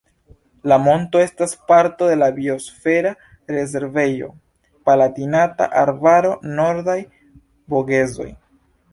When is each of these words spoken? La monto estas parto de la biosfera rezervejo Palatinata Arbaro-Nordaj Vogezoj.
La 0.71 0.77
monto 0.83 1.19
estas 1.23 1.51
parto 1.71 2.05
de 2.11 2.15
la 2.21 2.29
biosfera 2.37 3.11
rezervejo 3.57 4.29
Palatinata 4.89 5.67
Arbaro-Nordaj 5.83 6.97
Vogezoj. 7.75 8.27